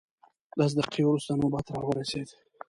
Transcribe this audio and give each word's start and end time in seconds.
لس 0.57 0.71
دقیقې 0.77 1.03
وروسته 1.05 1.31
نوبت 1.39 1.65
راورسېد. 1.73 2.29